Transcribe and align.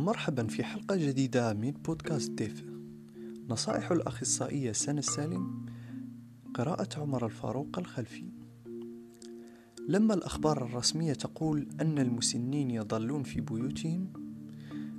مرحبا 0.00 0.46
في 0.46 0.64
حلقة 0.64 0.96
جديدة 0.96 1.52
من 1.52 1.70
بودكاست 1.70 2.30
ديف 2.30 2.64
نصائح 3.48 3.90
الأخصائية 3.90 4.72
سنة 4.72 4.98
السالم 4.98 5.66
قراءة 6.54 7.00
عمر 7.00 7.26
الفاروق 7.26 7.78
الخلفي. 7.78 8.24
لما 9.88 10.14
الأخبار 10.14 10.64
الرسمية 10.64 11.12
تقول 11.12 11.68
أن 11.80 11.98
المسنين 11.98 12.70
يظلون 12.70 13.22
في 13.22 13.40
بيوتهم 13.40 14.12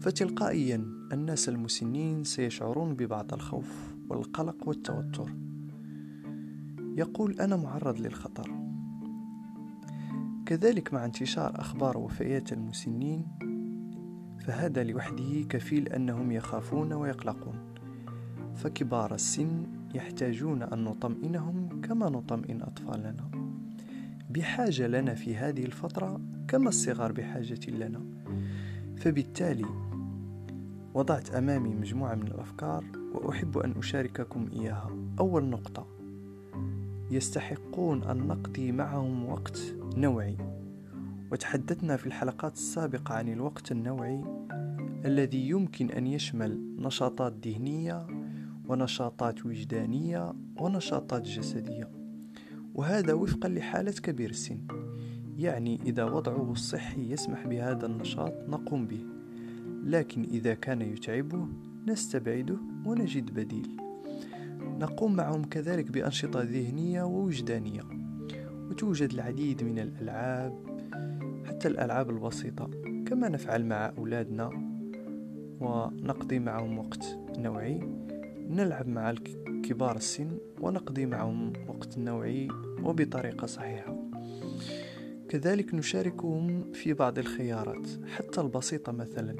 فتلقائيا 0.00 0.76
الناس 1.12 1.48
المسنين 1.48 2.24
سيشعرون 2.24 2.94
ببعض 2.94 3.34
الخوف 3.34 3.94
والقلق 4.08 4.68
والتوتر. 4.68 5.34
يقول 6.78 7.40
أنا 7.40 7.56
معرض 7.56 8.00
للخطر. 8.00 8.50
كذلك 10.46 10.94
مع 10.94 11.04
انتشار 11.04 11.60
أخبار 11.60 11.98
وفيات 11.98 12.52
المسنين 12.52 13.26
فهذا 14.46 14.84
لوحده 14.84 15.42
كفيل 15.48 15.88
أنهم 15.88 16.32
يخافون 16.32 16.92
ويقلقون. 16.92 17.58
فكبار 18.54 19.14
السن 19.14 19.66
يحتاجون 19.94 20.62
أن 20.62 20.84
نطمئنهم 20.84 21.80
كما 21.80 22.10
نطمئن 22.10 22.62
أطفالنا. 22.62 23.30
بحاجة 24.30 24.86
لنا 24.86 25.14
في 25.14 25.36
هذه 25.36 25.64
الفترة 25.64 26.20
كما 26.48 26.68
الصغار 26.68 27.12
بحاجة 27.12 27.70
لنا. 27.70 28.00
فبالتالي 28.96 29.66
وضعت 30.94 31.30
أمامي 31.30 31.74
مجموعة 31.74 32.14
من 32.14 32.26
الأفكار 32.26 32.84
وأحب 33.14 33.58
أن 33.58 33.74
أشارككم 33.78 34.48
إياها. 34.52 34.90
أول 35.20 35.44
نقطة 35.44 35.86
يستحقون 37.10 38.02
أن 38.02 38.26
نقضي 38.26 38.72
معهم 38.72 39.28
وقت 39.28 39.60
نوعي. 39.96 40.63
وتحدثنا 41.34 41.96
في 41.96 42.06
الحلقات 42.06 42.54
السابقة 42.54 43.14
عن 43.14 43.28
الوقت 43.28 43.72
النوعي 43.72 44.24
الذي 45.04 45.48
يمكن 45.48 45.90
أن 45.90 46.06
يشمل 46.06 46.76
نشاطات 46.78 47.46
ذهنية 47.46 48.06
ونشاطات 48.68 49.46
وجدانية 49.46 50.32
ونشاطات 50.56 51.22
جسدية. 51.22 51.90
وهذا 52.74 53.12
وفقا 53.12 53.48
لحالة 53.48 53.92
كبير 53.92 54.30
السن. 54.30 54.58
يعني 55.36 55.80
إذا 55.82 56.04
وضعه 56.04 56.52
الصحي 56.52 57.12
يسمح 57.12 57.46
بهذا 57.46 57.86
النشاط 57.86 58.32
نقوم 58.48 58.86
به. 58.86 59.06
لكن 59.84 60.22
إذا 60.22 60.54
كان 60.54 60.82
يتعبه 60.82 61.48
نستبعده 61.86 62.56
ونجد 62.86 63.34
بديل. 63.34 63.76
نقوم 64.80 65.16
معهم 65.16 65.44
كذلك 65.44 65.90
بأنشطة 65.90 66.42
ذهنية 66.42 67.02
ووجدانية. 67.02 67.82
وتوجد 68.70 69.12
العديد 69.12 69.64
من 69.64 69.78
الألعاب 69.78 70.74
حتى 71.44 71.68
الألعاب 71.68 72.10
البسيطة 72.10 72.70
كما 73.06 73.28
نفعل 73.28 73.64
مع 73.66 73.92
أولادنا 73.98 74.50
ونقضي 75.60 76.38
معهم 76.38 76.78
وقت 76.78 77.18
نوعي 77.38 77.80
نلعب 78.48 78.88
مع 78.88 79.14
كبار 79.62 79.96
السن 79.96 80.38
ونقضي 80.60 81.06
معهم 81.06 81.52
وقت 81.68 81.98
نوعي 81.98 82.48
وبطريقة 82.82 83.46
صحيحة 83.46 83.96
كذلك 85.28 85.74
نشاركهم 85.74 86.72
في 86.72 86.92
بعض 86.92 87.18
الخيارات 87.18 87.86
حتى 88.06 88.40
البسيطة 88.40 88.92
مثلا 88.92 89.36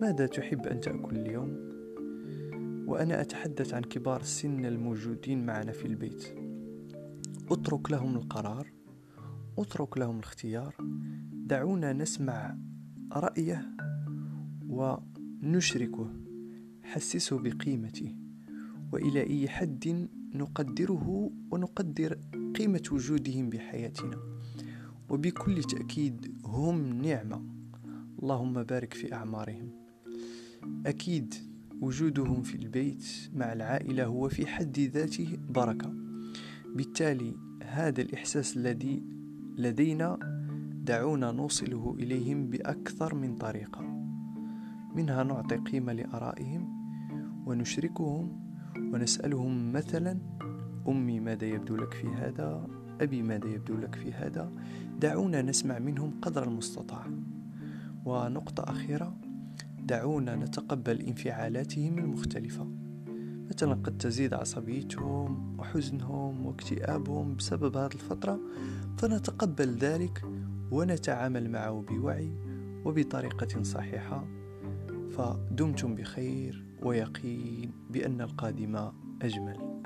ماذا 0.00 0.26
تحب 0.26 0.66
أن 0.66 0.80
تأكل 0.80 1.16
اليوم؟ 1.16 1.68
وأنا 2.88 3.20
أتحدث 3.20 3.74
عن 3.74 3.82
كبار 3.82 4.20
السن 4.20 4.64
الموجودين 4.64 5.46
معنا 5.46 5.72
في 5.72 5.84
البيت 5.84 6.34
أترك 7.50 7.90
لهم 7.90 8.16
القرار 8.16 8.77
أترك 9.58 9.98
لهم 9.98 10.18
الاختيار. 10.18 10.74
دعونا 11.32 11.92
نسمع 11.92 12.56
رأيه 13.12 13.76
ونشركه. 14.68 16.10
حسسه 16.82 17.38
بقيمته 17.38 18.16
وإلى 18.92 19.26
أي 19.26 19.48
حد 19.48 20.08
نقدره 20.34 21.30
ونقدر 21.50 22.18
قيمة 22.54 22.82
وجودهم 22.92 23.50
بحياتنا. 23.50 24.18
وبكل 25.10 25.64
تأكيد 25.64 26.34
هم 26.44 27.02
نعمة. 27.02 27.42
اللهم 28.22 28.62
بارك 28.62 28.94
في 28.94 29.14
أعمارهم. 29.14 29.70
أكيد 30.86 31.34
وجودهم 31.80 32.42
في 32.42 32.54
البيت 32.54 33.04
مع 33.34 33.52
العائلة 33.52 34.04
هو 34.04 34.28
في 34.28 34.46
حد 34.46 34.78
ذاته 34.78 35.38
بركة. 35.48 35.94
بالتالي 36.74 37.34
هذا 37.62 38.02
الإحساس 38.02 38.56
الذي 38.56 39.17
لدينا 39.58 40.18
دعونا 40.86 41.32
نوصله 41.32 41.96
إليهم 41.98 42.50
بأكثر 42.50 43.14
من 43.14 43.36
طريقة. 43.36 43.80
منها 44.94 45.22
نعطي 45.22 45.56
قيمة 45.56 45.92
لآرائهم 45.92 46.68
ونشركهم 47.46 48.40
ونسألهم 48.76 49.72
مثلا 49.72 50.18
أمي 50.88 51.20
ماذا 51.20 51.46
يبدو 51.46 51.76
لك 51.76 51.92
في 51.92 52.06
هذا؟ 52.08 52.66
أبي 53.00 53.22
ماذا 53.22 53.48
يبدو 53.48 53.76
لك 53.76 53.94
في 53.94 54.12
هذا؟ 54.12 54.52
دعونا 55.00 55.42
نسمع 55.42 55.78
منهم 55.78 56.10
قدر 56.22 56.44
المستطاع. 56.44 57.06
ونقطة 58.04 58.62
أخيرة 58.70 59.16
دعونا 59.82 60.36
نتقبل 60.36 61.00
انفعالاتهم 61.00 61.98
المختلفة. 61.98 62.87
مثلا 63.50 63.74
قد 63.74 63.98
تزيد 63.98 64.34
عصبيتهم 64.34 65.56
وحزنهم 65.58 66.46
واكتئابهم 66.46 67.36
بسبب 67.36 67.76
هذه 67.76 67.92
الفترة 67.94 68.40
فنتقبل 68.98 69.76
ذلك 69.76 70.24
ونتعامل 70.70 71.50
معه 71.50 71.84
بوعي 71.88 72.32
وبطريقة 72.84 73.62
صحيحة. 73.62 74.24
فدمتم 75.10 75.94
بخير 75.94 76.64
ويقين 76.82 77.72
بأن 77.90 78.20
القادم 78.20 78.90
أجمل. 79.22 79.77